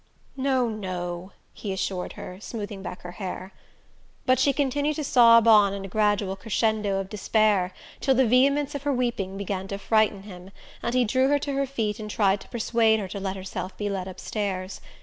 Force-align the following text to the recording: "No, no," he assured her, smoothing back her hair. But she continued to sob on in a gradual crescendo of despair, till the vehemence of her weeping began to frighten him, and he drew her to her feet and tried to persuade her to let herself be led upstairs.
"No, 0.35 0.67
no," 0.67 1.31
he 1.53 1.71
assured 1.71 2.13
her, 2.13 2.39
smoothing 2.41 2.81
back 2.81 3.03
her 3.03 3.11
hair. 3.11 3.53
But 4.25 4.39
she 4.39 4.51
continued 4.51 4.95
to 4.95 5.03
sob 5.03 5.47
on 5.47 5.75
in 5.75 5.85
a 5.85 5.87
gradual 5.87 6.35
crescendo 6.35 6.97
of 6.99 7.07
despair, 7.07 7.71
till 7.99 8.15
the 8.15 8.25
vehemence 8.25 8.73
of 8.73 8.81
her 8.81 8.91
weeping 8.93 9.37
began 9.37 9.67
to 9.67 9.77
frighten 9.77 10.23
him, 10.23 10.49
and 10.81 10.95
he 10.95 11.05
drew 11.05 11.27
her 11.27 11.37
to 11.37 11.53
her 11.53 11.67
feet 11.67 11.99
and 11.99 12.09
tried 12.09 12.41
to 12.41 12.49
persuade 12.49 12.99
her 12.99 13.07
to 13.09 13.19
let 13.19 13.35
herself 13.35 13.77
be 13.77 13.91
led 13.91 14.07
upstairs. 14.07 14.81